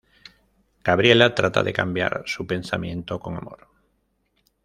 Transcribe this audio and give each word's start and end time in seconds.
Gabriela 0.83 1.35
trata 1.35 1.61
de 1.61 1.73
cambiar 1.73 2.23
su 2.25 2.47
pensamiento 2.47 3.19
con 3.19 3.37
amor. 3.37 3.67